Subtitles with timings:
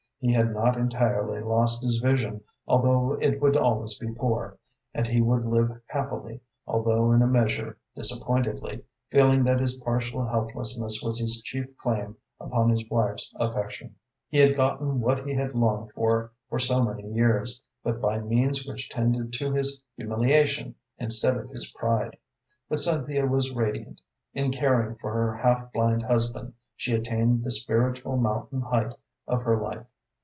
[0.23, 4.59] He had not entirely lost his vision, although it would always be poor,
[4.93, 11.01] and he would live happily, although in a measure disappointedly, feeling that his partial helplessness
[11.03, 13.95] was his chief claim upon his wife's affection.
[14.29, 18.67] He had gotten what he had longed for for so many years, but by means
[18.67, 22.15] which tended to his humiliation instead of his pride.
[22.69, 24.01] But Cynthia was radiant.
[24.35, 28.93] In caring for her half blind husband she attained the spiritual mountain height
[29.25, 29.87] of her life.